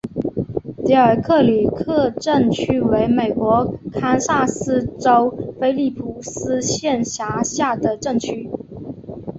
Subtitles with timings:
[0.83, 8.49] 迪尔克里克镇区为美国堪萨斯州菲利普斯县辖下的镇区。